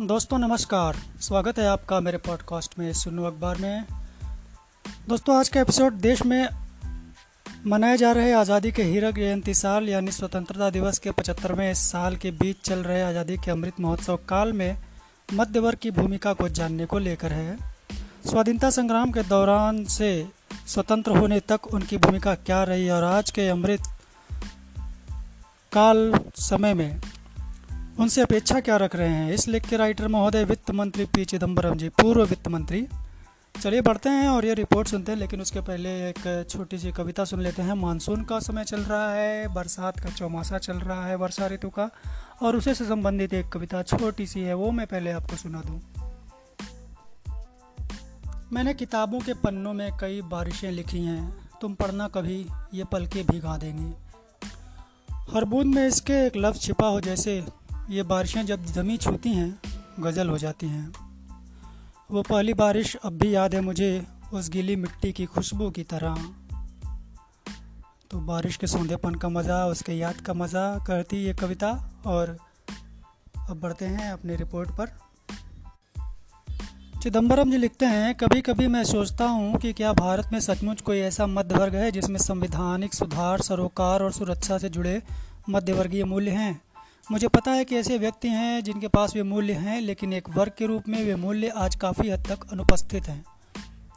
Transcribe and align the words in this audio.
दोस्तों, 0.00 0.38
नमस्कार। 0.38 0.96
स्वागत 1.20 1.58
है 1.58 1.66
आपका 1.66 1.98
मेरे 2.00 2.18
पॉडकास्ट 2.18 2.78
में 2.78 2.92
सुनो 2.92 3.22
अखबार 3.24 3.56
में। 3.56 3.84
दोस्तों, 5.08 5.36
आज 5.36 5.48
का 5.48 5.60
एपिसोड 5.60 5.92
देश 5.92 6.22
में 6.22 6.48
मनाए 7.66 7.96
जा 7.96 8.10
रहे 8.12 8.32
आज़ादी 8.32 8.72
के 8.72 8.82
हीरक 8.82 9.14
जयंती 9.14 9.54
साल, 9.54 9.88
यानी 9.88 10.10
स्वतंत्रता 10.10 10.68
दिवस 10.70 10.98
के 10.98 11.10
पचहत्तरवें 11.10 11.72
साल 11.74 12.16
के 12.16 12.30
बीच 12.30 12.60
चल 12.64 12.78
रहे 12.78 13.02
आज़ादी 13.02 13.36
के 13.36 13.50
अमृत 13.50 13.80
महोत्सव 13.80 14.18
काल 14.28 14.52
में 14.52 14.76
मध्य 15.34 15.60
वर्ग 15.60 15.78
की 15.78 15.90
भूमिका 15.90 16.32
को 16.32 16.48
जानने 16.50 16.86
को 16.86 16.98
लेकर 16.98 17.32
है। 17.32 17.58
स्वाधीनता 18.26 18.70
संग्राम 18.70 19.12
के 19.12 19.22
दौरान 19.22 19.84
से 19.90 20.28
स्वतंत्र 20.66 21.18
होने 21.18 21.40
तक 21.40 21.74
उनकी 21.74 21.96
भूमिका 21.96 22.34
क्या 22.34 22.62
रही 22.64 22.88
और 22.90 23.04
आज 23.04 23.30
के 23.30 23.48
अमृत 23.48 23.92
काल 25.72 26.12
समय 26.36 26.74
में 26.74 27.00
उनसे 28.00 28.20
अपेक्षा 28.20 28.60
क्या 28.60 28.76
रख 28.76 28.96
रहे 28.96 29.08
हैं? 29.08 29.32
इस 29.32 29.48
लेख 29.48 29.68
के 29.68 29.76
राइटर 29.76 30.08
महोदय, 30.08 30.44
वित्त 30.44 30.70
मंत्री 30.70 31.04
पी 31.04 31.24
चिदम्बरम 31.24 31.74
जी, 31.74 31.88
पूर्व 31.88 32.24
वित्त 32.24 32.48
मंत्री। 32.48 32.86
चलिए 33.62 33.80
बढ़ते 33.80 34.08
हैं 34.08 34.28
और 34.28 34.44
ये 34.44 34.54
रिपोर्ट 34.54 34.88
सुनते 34.88 35.12
हैं, 35.12 35.18
लेकिन 35.18 35.40
उसके 35.40 35.60
पहले 35.60 35.90
एक 36.08 36.46
छोटी 36.50 36.78
सी 36.78 36.92
कविता 36.92 37.24
सुन 37.24 37.40
लेते 37.40 37.62
हैं। 37.62 37.74
मानसून 37.74 38.24
का 38.24 38.38
समय 38.38 38.64
चल 38.64 38.80
रहा 38.80 39.12
है, 39.14 39.48
बरसात 39.48 40.00
का 40.00 40.10
चौमासा 40.10 40.58
चल 40.58 40.76
रहा 40.76 41.06
है, 41.06 41.16
वर्षा 41.16 41.46
ऋतु 41.46 41.68
का, 41.68 41.90
और 42.42 42.56
उसे 42.56 42.74
से 42.74 42.84
संबंधित 42.84 43.34
एक 43.34 43.48
कविता 43.48 43.82
छोटी 43.82 44.26
सी 44.26 44.40
है, 44.40 44.54
वो 44.54 44.70
मैं 44.70 44.86
पहले 44.86 45.10
आपको 45.10 45.36
सुना 45.36 45.62
दूँ। 45.66 45.80
मैंने 48.52 48.74
किताबों 48.74 49.20
के 49.20 49.34
पन्नों 49.34 49.72
में 49.72 49.90
कई 50.00 50.22
बारिशें 50.22 50.70
लिखी 50.70 51.00
हैं, 51.00 51.48
तुम 51.60 51.74
पढ़ना 51.74 52.08
कभी 52.08 52.46
ये 52.74 52.84
पलके 52.84 53.22
भिगा 53.22 53.56
देंगी। 53.56 53.92
हर 55.34 55.44
बूंद 55.44 55.74
में 55.74 55.86
इसके 55.86 56.26
एक 56.26 56.36
लफ्ज़ 56.36 56.60
छिपा 56.60 56.86
हो 56.86 57.00
जैसे 57.00 57.44
ये 57.90 58.02
बारिशें 58.02 58.46
जब 58.46 58.64
ज़मी 58.64 58.96
छूती 58.96 59.30
हैं, 59.30 59.60
गज़ल 60.00 60.28
हो 60.28 60.38
जाती 60.38 60.68
हैं। 60.68 60.92
वो 62.10 62.22
पहली 62.22 62.54
बारिश 62.54 62.96
अब 62.96 63.12
भी 63.12 63.34
याद 63.34 63.54
है 63.54 63.60
मुझे, 63.60 64.06
उस 64.32 64.50
गीली 64.50 64.76
मिट्टी 64.76 65.12
की 65.12 65.26
खुशबू 65.26 65.70
की 65.70 65.82
तरह। 65.82 66.16
तो 68.10 68.18
बारिश 68.18 68.56
के 68.56 68.66
सौंधेपन 68.66 69.14
का 69.14 69.28
मज़ा, 69.28 69.66
उसके 69.66 69.92
याद 69.92 70.14
का 70.14 70.34
मज़ा, 70.34 70.84
करती 70.86 71.16
ये 71.16 71.34
कविता 71.34 72.00
और 72.06 72.36
अब 73.48 73.60
बढ़ते 73.60 73.84
हैं 73.84 74.12
अपनी 74.12 74.36
रिपोर्ट 74.36 74.70
पर। 74.70 74.86
चिदम्बरम 77.02 77.50
जी 77.50 77.56
लिखते 77.56 77.86
हैं 77.86 78.14
कभी 78.14 78.40
कभी 78.40 78.66
मैं 78.66 78.84
सोचता 78.84 79.24
हूँ 79.24 79.58
कि 79.58 79.72
क्या 79.72 79.92
भारत 79.92 80.30
में 80.32 80.40
सचमुच 80.40 80.80
कोई 80.80 80.98
ऐसा 80.98 81.26
मध्य 81.26 81.54
वर्ग 81.54 81.74
है 81.74 81.90
जिसमें 81.92 82.18
संविधानिक 82.18 82.94
सुधार, 82.94 83.40
सरोकार 83.40 84.02
और 84.02 84.12
सुरक्षा 84.12 84.58
से 84.58 84.68
जुड़े 84.68 85.02
मध्यवर्गीय 85.50 86.04
मूल्य 86.04 86.30
हैं? 86.30 86.65
मुझे 87.10 87.28
पता 87.28 87.50
है 87.50 87.64
कि 87.64 87.76
ऐसे 87.76 87.96
व्यक्ति 87.98 88.28
हैं 88.28 88.62
जिनके 88.64 88.88
पास 88.88 89.14
वे 89.16 89.22
मूल्य 89.22 89.52
हैं, 89.52 89.80
लेकिन 89.80 90.12
एक 90.12 90.28
वर्ग 90.28 90.52
के 90.58 90.66
रूप 90.66 90.88
में 90.88 91.04
वे 91.04 91.14
मूल्य 91.14 91.48
आज 91.48 91.74
काफ़ी 91.74 92.08
हद 92.10 92.26
तक 92.28 92.46
अनुपस्थित 92.52 93.08
हैं। 93.08 93.24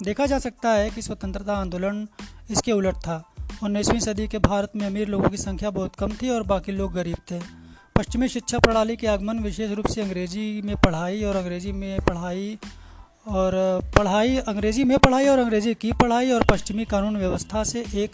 देखा 0.04 0.26
जा 0.26 0.40
सकता 0.40 0.72
है 0.72 0.90
कि 0.90 1.02
स्वतंत्रता 1.02 1.54
आंदोलन 1.54 2.08
इसके 2.52 2.72
उलट 2.72 2.96
था। 2.96 3.24
उन्नीसवीं 3.64 4.00
सदी 4.00 4.28
के 4.28 4.40
भारत 4.40 4.72
में 4.76 4.86
अमीर 4.88 5.08
लोगों 5.08 5.30
की 5.30 5.38
संख्या 5.38 5.70
बहुत 5.70 5.96
कम 5.96 6.12
थी 6.12 6.30
और 6.30 6.44
बाकी 6.44 6.72
लोग 6.72 6.94
गरीब 6.94 7.18
थे। 7.32 7.40
पश्चिमी 7.96 8.28
शिक्षा 8.28 8.60
प्रणाली 8.60 8.96
के 8.96 9.08
आगमन 9.08 9.40
विशेष 9.40 9.72
रूप 9.72 9.88
से 9.88 10.02
अंग्रेज़ी 10.02 10.62
में 10.62 10.76
पढ़ाई 10.76 11.24
और 11.24 11.36
अंग्रेज़ी 11.36 11.72
में 11.72 12.00
पढ़ाई 12.00 12.58
और, 13.28 13.52
पढ़ाई, 13.98 14.38
अंग्रेज़ी 14.38 14.84
में 14.84 14.98
पढ़ाई 14.98 15.28
और 15.28 15.40
अंग्रेज़ी 15.40 15.74
की 15.74 15.92
पढ़ाई 15.94 16.32
और 16.32 16.44
पश्चिमी 16.44 16.86
कानून 16.86 17.18
व्यवस्था 17.18 17.64
से 17.64 17.86
एक 17.96 18.12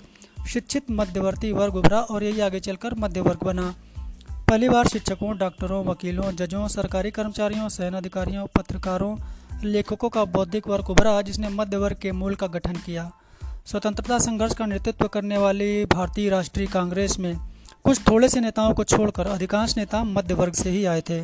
शिक्षित 0.47 0.91
मध्यवर्ती 0.91 1.51
वर्ग 1.51 1.75
उभरा 1.75 1.99
और 1.99 2.23
यही 2.23 2.39
आगे 2.39 2.59
चलकर 2.59 2.95
मध्य 2.95 3.21
वर्ग 3.21 3.43
बना। 3.43 3.73
पहली 4.49 4.67
बार 4.69 4.87
शिक्षकों, 4.87 5.37
डॉक्टरों, 5.37 5.85
वकीलों, 5.85 6.31
जजों, 6.31 6.67
सरकारी 6.67 7.11
कर्मचारियों 7.11 7.69
सेना 7.69 7.97
अधिकारियों 7.97 8.45
पत्रकारों, 8.55 9.15
लेखकों 9.63 10.09
का 10.09 10.25
बौद्धिक 10.25 10.67
वर्ग 10.67 10.89
उभरा 10.89 11.21
जिसने 11.21 11.49
मध्य 11.49 11.77
वर्ग 11.77 11.97
के 11.97 12.11
मूल 12.11 12.35
का 12.35 12.47
गठन 12.47 12.73
किया। 12.73 13.11
स्वतंत्रता 13.65 14.19
संघर्ष 14.19 14.53
का 14.53 14.65
नेतृत्व 14.65 15.07
करने 15.07 15.37
वाली 15.37 15.85
भारतीय 15.85 16.29
राष्ट्रीय 16.29 16.67
कांग्रेस 16.67 17.19
में 17.19 17.35
कुछ 17.83 18.01
थोड़े 18.07 18.29
से 18.29 18.39
नेताओं 18.39 18.73
को 18.73 18.83
छोड़कर 18.83 19.27
अधिकांश 19.27 19.77
नेता 19.77 20.03
मध्य 20.03 20.33
वर्ग 20.33 20.53
से 20.53 20.69
ही 20.69 20.85
आए 20.85 21.01
थे। 21.01 21.19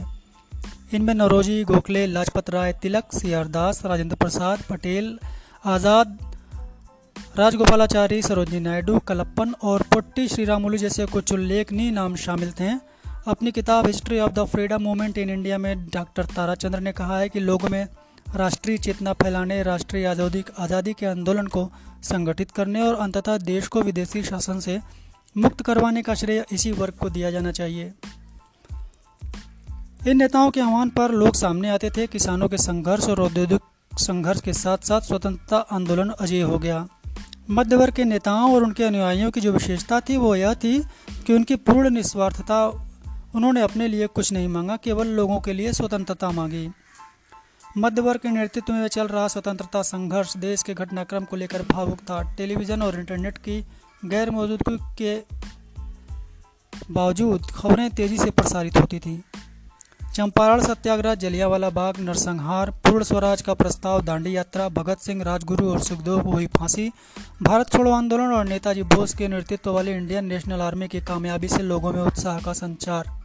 इनमें 0.93 1.13
नौरोजी, 1.13 1.63
गोखले, 1.63 2.05
लाजपत 2.07 2.49
राय, 2.49 2.73
तिलक, 2.73 3.13
सी 3.13 3.33
आर 3.33 3.47
दास, 3.47 3.85
राजेंद्र 3.85 4.15
प्रसाद, 4.15 4.63
पटेल, 4.69 5.17
आज़ाद, 5.65 6.17
राजगोपालाचारी, 7.37 8.21
सरोजनी 8.21 8.59
नायडू, 8.59 8.99
कलप्पन 8.99 9.53
और 9.63 9.81
पोट्टी 9.83 10.27
श्रीरामुलू 10.27 10.77
जैसे 10.77 11.05
कुछ 11.05 11.33
उल्लेखनीय 11.33 11.91
नाम 11.91 12.15
शामिल 12.15 12.51
थे। 12.51 12.90
अपनी 13.27 13.51
किताब 13.51 13.87
History 13.87 14.19
of 14.19 14.31
the 14.31 14.43
Freedom 14.43 14.81
Movement 14.81 15.17
in 15.17 15.29
India 15.29 15.57
में 15.57 15.85
डॉक्टर 15.85 16.25
ताराचंद्र 16.25 16.79
ने 16.79 16.91
कहा 16.91 17.17
है 17.19 17.27
कि 17.29 17.39
लोगों 17.39 17.69
में 17.69 17.87
राष्ट्रीय 18.35 18.77
चेतना 18.77 19.13
फैलाने, 19.13 19.61
राष्ट्रीय 19.63 20.05
आज़ादी 20.05 20.43
आज़ादी 20.59 20.93
के 20.93 21.05
आंदोलन 21.05 21.47
को 21.47 21.69
संगठित 22.03 22.51
करने 22.51 22.81
और 22.81 22.95
अंततः 22.95 23.37
देश 23.37 23.67
को 23.67 23.81
विदेशी 23.81 24.23
शासन 24.23 24.59
से 24.59 24.79
मुक्त 25.37 25.61
करवाने 25.61 26.01
का 26.01 26.13
श्रेय 26.13 26.45
इसी 26.51 26.71
वर्ग 26.71 26.93
को 26.93 27.09
दिया 27.09 27.31
जाना 27.31 27.51
चाहिए। 27.51 27.93
इन 30.07 30.17
नेताओं 30.17 30.51
के 30.51 30.61
आह्वान 30.61 30.89
पर 30.89 31.11
लोग 31.11 31.35
सामने 31.35 31.69
आते 31.69 31.89
थे, 31.89 32.07
किसानों 32.07 32.49
के 32.49 32.57
संघर्ष 32.57 33.09
और 33.09 33.21
औद्योगिक 33.21 33.99
संघर्ष 33.99 34.41
के 34.41 34.53
साथ 34.53 34.77
साथ 34.77 35.01
स्वतंत्रता 35.01 35.57
आंदोलन 35.71 36.09
अजय 36.09 36.41
हो 36.41 36.59
गया। 36.59 36.85
मध्य 37.49 37.75
वर्ग 37.75 37.93
के 37.93 38.03
नेताओं 38.03 38.53
और 38.55 38.63
उनके 38.63 38.83
अनुयायियों 38.83 39.31
की 39.31 39.41
जो 39.41 39.51
विशेषता 39.51 39.99
थी, 39.99 40.17
वो 40.17 40.35
यह 40.35 40.53
थी 40.53 40.79
कि 41.25 41.33
उनकी 41.33 41.55
पूर्ण 41.55 41.89
निस्वार्थता 41.89 42.87
उन्होंने 43.35 43.61
अपने 43.61 43.87
लिए 43.87 44.07
कुछ 44.07 44.31
नहीं 44.33 44.47
मांगा, 44.47 44.75
केवल 44.75 45.07
लोगों 45.07 45.39
के 45.39 45.53
लिए 45.53 45.73
स्वतंत्रता 45.73 46.31
मांगी। 46.31 46.71
मध्य 47.77 48.01
वर्ग 48.01 48.19
के 48.19 48.29
नेतृत्व 48.29 48.73
में 48.73 48.87
चल 48.87 49.07
रहा 49.07 49.27
स्वतंत्रता 49.27 49.81
संघर्ष 49.81 50.37
देश 50.37 50.63
के 50.63 50.73
घटनाक्रम 50.73 51.23
को 51.23 51.35
लेकर 51.35 51.61
भावुक 51.61 51.97
था। 51.97 52.35
टेलीविज़न 52.35 52.81
और 52.81 52.99
इंटरनेट 52.99 53.37
की 53.37 53.65
गैर 54.05 54.29
मौजूदगी 54.29 54.77
के 54.77 55.23
बावजूद 56.91 57.41
खबरें 57.45 57.89
तेज़ी 57.89 58.17
से 58.17 58.31
प्रसारित 58.31 58.77
होती 58.77 58.99
थी। 58.99 59.23
चंपारण, 60.15 60.61
सत्याग्रह, 60.61 61.15
जलियावाला 61.15 61.69
बाग, 61.69 61.99
नरसंहार, 61.99 62.71
पूर्ण 62.71 63.03
स्वराज 63.03 63.41
का 63.41 63.53
प्रस्ताव, 63.53 64.01
दांडी 64.01 64.35
यात्रा, 64.37 64.69
भगत 64.69 64.97
सिंह, 64.97 65.23
राजगुरु 65.23 65.71
और 65.71 65.79
सुखदेव 65.79 66.21
को 66.21 66.31
हुई 66.31 66.47
फांसी, 66.47 66.91
भारत 67.43 67.71
छोड़ो 67.71 67.91
आंदोलन 67.91 68.33
और 68.33 68.45
नेताजी 68.45 68.83
बोस 68.83 69.15
के 69.15 69.27
नेतृत्व 69.27 69.71
वाली 69.71 69.91
इंडियन 69.91 70.25
नेशनल 70.25 70.61
आर्मी 70.61 70.87
की 70.87 71.01
कामयाबी 71.01 71.47
से 71.47 71.63
लोगों 71.63 71.93
में 71.93 72.01
उत्साह 72.01 72.39
का 72.39 72.53
संचार। 72.53 73.20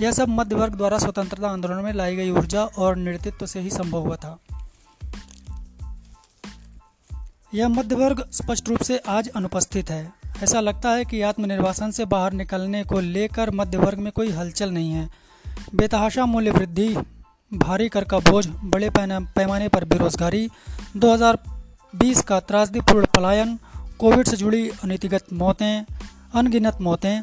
यह 0.00 0.12
सब 0.12 0.28
मध्य 0.28 0.56
वर्ग 0.56 0.74
द्वारा 0.74 0.98
स्वतंत्रता 0.98 1.48
आंदोलन 1.48 1.74
में 1.74 1.92
लाई 1.92 2.16
गई 2.16 2.30
ऊर्जा 2.30 2.64
और 2.64 2.96
नेतृत्व 2.96 3.46
से 3.46 3.60
ही 3.60 3.70
संभव 3.70 3.98
हुआ 3.98 4.16
था। 4.16 4.38
यह 7.54 7.68
मध्य 7.68 7.94
वर्ग 7.94 8.28
स्पष्ट 8.32 8.68
रूप 8.68 8.82
से 8.82 8.98
आज 8.98 9.28
अनुपस्थित 9.28 9.90
है। 9.90 10.12
ऐसा 10.42 10.60
लगता 10.60 10.90
है 10.90 11.04
कि 11.04 11.22
आत्मनिर्वासन 11.22 11.90
से 11.90 12.04
बाहर 12.04 12.32
निकलने 12.32 12.84
को 12.84 13.00
लेकर 13.00 13.50
मध्य 13.50 13.78
वर्ग 13.78 13.98
में 13.98 14.12
कोई 14.12 14.30
हलचल 14.30 14.70
नहीं 14.70 14.90
है। 14.90 15.10
बेतहाशा 15.74 16.26
मूल्य 16.26 16.50
वृद्धि, 16.50 16.96
भारी 17.54 17.88
कर 17.88 18.04
का 18.04 18.18
बोझ, 18.18 18.46
बड़े 18.46 18.90
पैमाने 18.96 19.68
पर 19.68 19.84
बेरोजगारी 19.84 20.48
2020 20.96 22.22
का 22.22 22.40
त्रासदीपूर्ण 22.40 23.06
पलायन, 23.06 23.58
कोविड 23.98 24.28
से 24.28 24.36
जुड़ी 24.36 24.68
अनीतिगत 24.68 25.32
मौतें, 25.32 25.84
अनगिनत 26.34 26.78
मौतें 26.80 27.22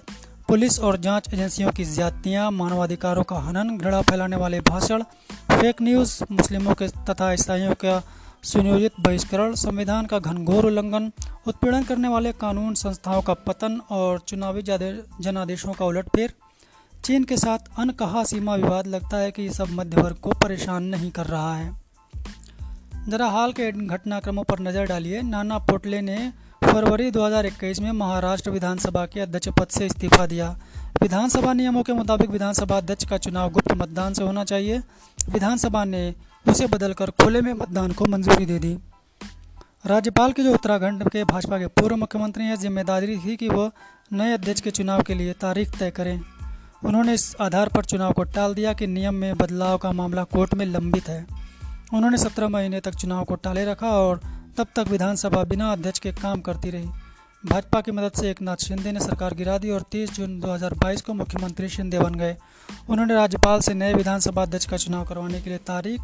पुलिस 0.51 0.79
और 0.79 0.95
जाँच 0.97 1.27
एजेंसियों 1.33 1.71
की 1.71 1.83
ज्यादतियाँ, 1.85 2.49
मानवाधिकारों 2.51 3.23
का 3.23 3.35
हनन, 3.35 3.77
घृणा 3.77 4.01
फैलाने 4.01 4.35
वाले 4.35 4.59
भाषण 4.59 5.03
फेक 5.51 5.81
न्यूज़ 5.81 6.23
मुस्लिमों 6.31 6.73
के 6.73 6.87
तथा 6.87 7.31
ईसाइयों 7.33 7.73
का 7.73 8.01
सुनियोजित 8.43 8.99
बहिष्करण, 8.99 9.53
संविधान 9.55 10.05
का 10.05 10.19
घनघोर 10.19 10.65
उल्लंघन, 10.65 11.11
उत्पीड़न 11.47 11.83
करने 11.83 12.07
वाले 12.07 12.31
कानून 12.33 12.73
संस्थाओं 12.73 13.21
का 13.21 13.33
पतन 13.33 13.79
और 13.91 14.19
चुनावी 14.19 14.61
जनादेशों 14.61 15.73
का 15.73 15.85
उलटफेर। 15.85 16.33
चीन 17.03 17.23
के 17.23 17.37
साथ 17.37 17.71
अनकहा 17.79 18.23
सीमा 18.23 18.55
विवाद 18.55 18.87
लगता 18.87 19.17
है 19.17 19.31
कि 19.31 19.41
ये 19.41 19.53
सब 19.53 19.71
मध्य 19.71 20.01
वर्ग 20.01 20.15
को 20.15 20.33
परेशान 20.43 20.83
नहीं 20.83 21.11
कर 21.11 21.25
रहा 21.27 21.55
है। 21.55 21.73
जरा 23.07 23.27
हाल 23.29 23.53
के 23.53 23.71
घटनाक्रमों 23.71 24.43
पर 24.43 24.59
नज़र 24.59 24.85
डालिए। 24.85 25.21
नाना 25.21 25.57
पोटले 25.57 26.01
ने 26.01 26.31
फरवरी 26.71 27.11
2021 27.11 27.79
में 27.79 27.91
महाराष्ट्र 27.91 28.51
विधानसभा 28.51 29.05
के 29.05 29.19
अध्यक्ष 29.19 29.47
पद 29.49 29.67
से 29.67 29.85
इस्तीफा 29.85 30.25
दिया। 30.25 30.59
विधानसभा 31.01 31.53
नियमों 31.53 31.83
के 31.83 31.93
मुताबिक 31.93 32.29
विधानसभा 32.29 32.77
अध्यक्ष 32.77 33.05
का 33.05 33.17
चुनाव 33.17 33.49
गुप्त 33.49 33.71
मतदान 33.71 34.13
से 34.13 34.23
होना 34.23 34.43
चाहिए। 34.43 34.77
विधानसभा 35.29 35.83
ने 35.83 36.15
उसे 36.47 36.67
बदलकर 36.67 37.09
खुले 37.09 37.41
में 37.41 37.53
मतदान 37.53 37.91
को 37.91 38.05
मंजूरी 38.05 38.45
दे 38.45 38.59
दी। 38.59 38.77
राज्यपाल 39.87 40.31
के 40.31 40.43
जो 40.43 40.53
उत्तराखंड 40.53 41.09
के 41.09 41.23
भाजपा 41.23 41.57
के 41.57 41.67
पूर्व 41.67 41.95
मुख्यमंत्री 41.95 42.43
हैं, 42.43 42.55
ज़िम्मेदारी 42.55 43.17
थी 43.17 43.35
कि 43.35 43.49
वो 43.49 43.71
नए 44.13 44.33
अध्यक्ष 44.33 44.61
के 44.61 44.71
चुनाव 44.71 45.01
के 45.01 45.13
लिए 45.13 45.33
तारीख 45.33 45.79
तय 45.79 45.91
करें। 45.91 46.21
उन्होंने 46.85 47.13
इस 47.13 47.35
आधार 47.41 47.69
पर 47.69 47.85
चुनाव 47.85 48.11
को 48.11 48.23
टाल 48.23 48.53
दिया 48.53 48.73
कि 48.73 48.87
नियम 48.87 49.13
में 49.13 49.37
बदलाव 49.37 49.77
का 49.77 49.91
मामला 49.91 50.23
कोर्ट 50.23 50.53
में 50.53 50.65
लंबित 50.65 51.09
है। 51.09 51.25
उन्होंने 51.93 52.17
सत्रह 52.17 52.49
महीने 52.49 52.79
तक 52.79 52.95
चुनाव 52.95 53.23
को 53.23 53.35
टाले 53.35 53.65
रखा 53.65 53.87
और 53.87 54.40
तब 54.57 54.67
तक 54.75 54.85
विधानसभा 54.89 55.43
बिना 55.43 55.71
अध्यक्ष 55.71 55.99
के 55.99 56.11
काम 56.11 56.41
करती 56.41 56.69
रही। 56.69 56.89
भाजपा 57.45 57.81
की 57.81 57.91
मदद 57.91 58.11
से 58.11 58.31
एक 58.31 58.41
नाथ 58.41 58.55
शिंदे 58.55 58.91
ने 58.91 58.99
सरकार 58.99 59.33
गिरा 59.33 59.57
दी 59.57 59.69
और 59.69 59.81
30 59.81 60.11
जून 60.13 60.39
2022 60.39 61.01
को 61.01 61.13
मुख्यमंत्री 61.13 61.69
शिंदे 61.69 61.99
बन 61.99 62.15
गए। 62.15 62.37
उन्होंने 62.89 63.13
राज्यपाल 63.13 63.59
से 63.59 63.73
नए 63.73 63.93
विधानसभा 63.93 64.41
अध्यक्ष 64.41 64.65
का 64.65 64.77
चुनाव 64.77 65.05
करवाने 65.05 65.41
के 65.41 65.49
लिए 65.49 65.59
तारीख 65.59 66.01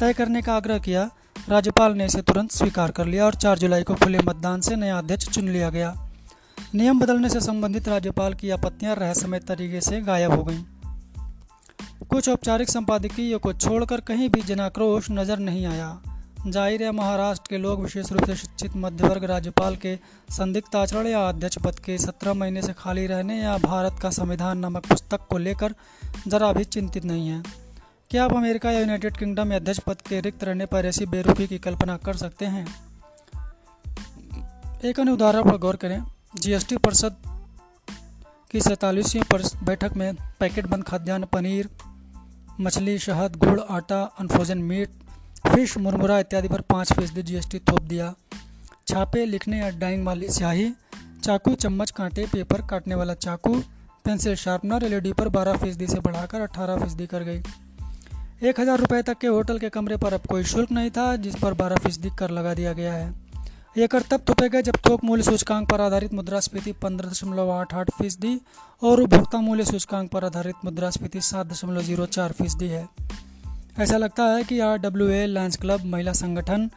तय 0.00 0.12
करने 0.12 0.42
का 0.42 0.56
आग्रह 0.56 0.78
किया। 0.78 1.10
राज्यपाल 1.48 1.92
ने 1.92 2.06
इसे 2.06 2.22
तुरंत 2.22 2.52
स्वीकार 2.52 2.90
कर 2.90 3.06
लिया 3.06 3.24
और 3.24 3.34
4 3.34 3.58
जुलाई 3.58 3.82
को 3.82 3.94
खुले 3.94 4.18
मतदान 4.18 4.60
से 4.60 4.76
नया 4.76 4.98
अध्यक्ष 4.98 5.28
चुन 5.28 5.48
लिया 5.48 5.70
गया। 5.70 6.10
नियम 6.74 7.00
बदलने 7.00 7.28
से 7.28 7.40
संबंधित 7.40 7.88
राज्यपाल 7.88 8.34
की 8.34 8.50
आपत्तियाँ 8.50 8.94
रहस्यमय 8.94 9.38
तरीके 9.38 9.80
से 9.80 10.00
गायब 10.00 10.32
हो 10.32 10.44
गईं। 10.44 10.62
कुछ 12.08 12.28
औपचारिक 12.28 12.70
संपादकीय 12.70 13.38
को 13.38 13.52
छोड़कर 13.52 14.00
कहीं 14.00 14.28
भी 14.28 14.42
जनाक्रोश 14.42 15.10
नज़र 15.10 15.38
नहीं 15.38 15.66
आया। 15.66 16.15
ज़ाहिर 16.46 16.82
है 16.82 16.90
महाराष्ट्र 16.92 17.48
के 17.50 17.58
लोग 17.58 17.82
विशेष 17.82 18.12
रूप 18.12 18.24
से 18.24 18.34
शिक्षित 18.36 18.76
मध्य 18.76 19.08
वर्ग 19.08 19.24
राज्यपाल 19.24 19.76
के 19.76 19.98
संदिग्ध 20.30 20.76
आचरण 20.76 21.06
या 21.06 21.28
अध्यक्ष 21.28 21.58
पद 21.58 21.78
के 21.78 21.98
सत्रह 21.98 22.34
महीने 22.34 22.62
से 22.62 22.72
खाली 22.72 23.06
रहने 23.06 23.40
या 23.40 23.56
भारत 23.58 23.96
का 24.02 24.10
संविधान 24.10 24.58
नामक 24.58 24.86
पुस्तक 24.86 25.26
को 25.30 25.38
लेकर 25.38 25.74
जरा 26.26 26.52
भी 26.52 26.64
चिंतित 26.64 27.04
नहीं 27.04 27.28
है। 27.28 27.42
क्या 28.10 28.24
आप 28.24 28.32
अमेरिका 28.32 28.70
या 28.70 28.80
यूनाइटेड 28.80 29.16
किंगडम 29.16 29.46
में 29.46 29.56
अध्यक्ष 29.56 29.80
पद 29.80 30.00
के 30.00 30.20
रिक्त 30.20 30.44
रहने 30.44 30.66
पर 30.66 30.86
ऐसी 30.86 31.06
बेरूपी 31.06 31.46
की 31.46 31.58
कल्पना 31.58 31.96
कर 31.96 32.16
सकते 32.16 32.44
हैं? 32.44 32.66
एक 34.84 35.00
अन्य 35.00 35.12
उदाहरण 35.12 35.50
पर 35.50 35.56
गौर 35.56 35.76
करें। 35.76 36.02
जीएसटी 36.40 36.76
परिषद 36.76 37.16
की 38.50 38.60
सैतालीसवीं 38.60 39.22
बैठक 39.64 39.96
में 39.96 40.14
पैकेट 40.40 40.66
बंद, 40.66 40.84
खाद्यान्न 40.84 41.24
पनीर, 41.24 41.68
मछली, 42.60 42.98
शहद, 42.98 43.36
गुड़, 43.36 43.60
आटा, 43.60 44.02
अनफ्रोजन 44.20 44.58
मीट 44.58 44.90
फ़िश 45.56 45.76
मुरमुरा 45.78 46.18
इत्यादि 46.18 46.48
पर 46.48 46.60
पाँच 46.60 46.92
फ़ीसदी 46.92 47.22
जीएसटी 47.22 47.58
थोप 47.58 47.82
दिया। 47.82 48.12
छापे 48.88 49.24
लिखने 49.26 49.58
या 49.58 49.68
डाइंग 49.70 50.04
वाली 50.06 50.28
स्याही, 50.28 50.68
चाकू, 51.24 51.54
चम्मच, 51.54 51.90
कांटे, 51.90 52.26
पेपर 52.26 52.60
काटने 52.60 52.94
वाला 52.94 53.14
चाकू, 53.14 53.54
पेंसिल 54.04 54.34
शार्पनर, 54.34 54.84
एलईडी 54.84 55.12
पर 55.12 55.28
बारह 55.28 55.56
फ़ीसदी 55.56 55.86
से 55.86 56.00
बढ़ाकर 56.00 56.40
अठारह 56.40 56.76
फ़ीसदी 56.76 57.06
कर 57.06 57.22
गई। 57.22 57.42
एक 58.48 58.60
हज़ार 58.60 58.78
रुपये 58.78 59.02
तक 59.02 59.18
के 59.18 59.26
होटल 59.26 59.58
के 59.58 59.68
कमरे 59.68 59.96
पर 59.96 60.14
अब 60.14 60.26
कोई 60.28 60.44
शुल्क 60.44 60.72
नहीं 60.72 60.90
था, 60.90 61.16
जिस 61.16 61.36
पर 61.36 61.54
बारह 61.54 61.76
फ़ीसदी 61.76 62.10
कर 62.18 62.30
लगा 62.30 62.54
दिया 62.54 62.72
गया 62.72 62.92
है। 62.92 63.14
ये 63.78 63.86
कर 63.86 64.02
तब 64.02 64.24
थोपे 64.28 64.62
जब 64.62 64.76
थोक 64.88 65.04
मूल्य 65.04 65.22
सूचकांक 65.22 65.68
पर 65.70 65.80
आधारित 65.80 66.14
मुद्रास्फीति 66.14 66.72
पंद्रह 66.72 67.10
दशमलव 67.10 67.50
आठ 67.52 67.74
आठ 67.74 67.90
फ़ीसदी 67.90 68.40
और 68.82 69.00
उपभोक्ता 69.00 69.40
मूल्य 69.40 69.64
सूचकांक 69.64 70.10
पर 70.10 70.24
आधारित 70.24 70.64
मुद्रास्फीति 70.64 71.20
सात 71.22 71.46
दशमलव 71.46 71.82
ज़ीरो 71.82 72.06
चार 72.06 72.32
फ़ीसदी 72.32 72.68
है। 72.68 72.88
ऐसा 73.78 73.96
लगता 73.96 74.24
है 74.24 74.44
कि 74.44 74.60
R 74.60 74.78
W 74.78 75.08
A 75.08 75.26
Lions 75.26 75.56
club, 75.56 75.84
महिला 75.84 76.12
संगठन, 76.12 76.70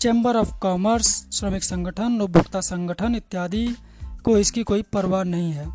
चैम्बर 0.00 0.36
ऑफ़ 0.36 0.58
कॉमर्स, 0.58 1.30
श्रमिक 1.32 1.64
संगठन, 1.64 2.20
उपभोक्ता 2.20 2.60
संगठन 2.60 3.14
इत्यादि 3.14 3.76
को 4.24 4.38
इसकी 4.38 4.62
कोई 4.62 4.82
परवाह 4.82 5.22
नहीं 5.22 5.52
है। 5.52 5.68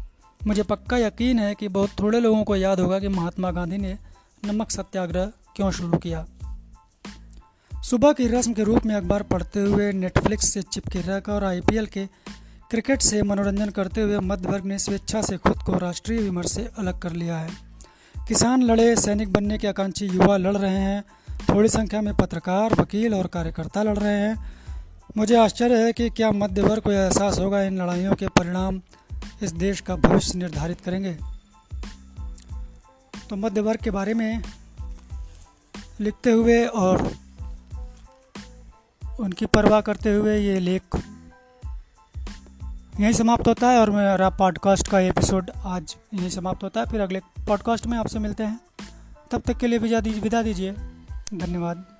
मुझे 0.47 0.63
पक्का 0.63 0.97
यकीन 0.97 1.39
है 1.39 1.55
कि 1.55 1.67
बहुत 1.67 1.89
थोड़े 1.99 2.19
लोगों 2.19 2.43
को 2.43 2.55
याद 2.55 2.79
होगा 2.79 2.99
कि 2.99 3.07
महात्मा 3.07 3.51
गांधी 3.51 3.77
ने 3.77 3.97
नमक 4.45 4.71
सत्याग्रह 4.71 5.31
क्यों 5.55 5.71
शुरू 5.71 5.97
किया। 5.97 6.25
सुबह 7.83 8.13
की 8.13 8.27
रस्म 8.27 8.53
के 8.53 8.63
रूप 8.63 8.85
में 8.85 8.95
अखबार 8.95 9.23
पढ़ते 9.23 9.59
हुए, 9.59 9.91
नेटफ्लिक्स 9.91 10.49
से 10.49 10.61
चिपके 10.61 11.01
रहकर 11.01 11.31
और 11.31 11.43
आईपीएल 11.43 11.85
के 11.85 12.05
क्रिकेट 12.69 13.01
से 13.01 13.21
मनोरंजन 13.23 13.69
करते 13.69 14.01
हुए 14.01 14.19
मध्य 14.19 14.49
वर्ग 14.49 14.65
ने 14.65 14.79
स्वेच्छा 14.79 15.21
से 15.21 15.37
खुद 15.37 15.57
को 15.57 15.77
राष्ट्रीय 15.77 16.19
विमर्श 16.19 16.51
से 16.51 16.69
अलग 16.77 16.99
कर 16.99 17.11
लिया 17.11 17.37
है। 17.37 17.64
किसान 18.27 18.63
लड़े, 18.63 18.95
सैनिक 18.95 19.33
बनने 19.33 19.57
के 19.57 19.67
आकांक्षी 19.67 20.05
युवा 20.05 20.37
लड़ 20.37 20.57
रहे 20.57 20.77
हैं। 20.77 21.03
थोड़ी 21.49 21.69
संख्या 21.69 22.01
में 22.01 22.15
पत्रकार, 22.15 22.73
वकील 22.73 23.13
और 23.13 23.27
कार्यकर्ता 23.27 23.83
लड़ 23.83 23.97
रहे 23.97 24.13
हैं। 24.13 24.51
मुझे 25.17 25.35
आश्चर्य 25.37 25.85
है 25.85 25.93
कि 25.93 26.09
क्या 26.09 26.31
मध्य 26.31 26.61
वर्ग 26.61 26.81
को 26.81 26.91
एहसास 26.91 27.39
होगा 27.39 27.61
इन 27.61 27.81
लड़ाइयों 27.81 28.15
के 28.15 28.27
परिणाम 28.27 28.81
इस 29.43 29.51
देश 29.51 29.79
का 29.81 29.95
भविष्य 29.95 30.37
निर्धारित 30.37 30.81
करेंगे। 30.81 31.17
तो 33.29 33.35
मध्य 33.35 33.61
वर्ग 33.61 33.79
के 33.79 33.91
बारे 33.91 34.13
में 34.13 34.43
लिखते 35.99 36.31
हुए 36.31 36.65
और 36.65 37.11
उनकी 39.19 39.45
परवाह 39.45 39.81
करते 39.81 40.13
हुए 40.13 40.37
ये 40.37 40.59
लेख 40.59 40.81
यहीं 42.99 43.13
समाप्त 43.13 43.47
होता 43.47 43.67
है 43.67 43.79
और 43.79 43.91
मेरा 43.91 44.29
पॉडकास्ट 44.29 44.87
का 44.87 44.99
एपिसोड 44.99 45.51
आज 45.65 45.95
यहीं 46.13 46.29
समाप्त 46.29 46.63
होता 46.63 46.79
है। 46.79 46.85
फिर 46.85 47.01
अगले 47.01 47.19
पॉडकास्ट 47.47 47.87
में 47.87 47.97
आपसे 47.97 48.19
मिलते 48.19 48.43
हैं। 48.43 48.59
तब 49.31 49.41
तक 49.41 49.57
के 49.57 49.67
लिए 49.67 49.79
विदा 49.79 49.99
दीजिए 49.99 50.21
विदा 50.21 50.41
दीजिए। 50.41 50.71
धन्यवाद। 51.33 51.94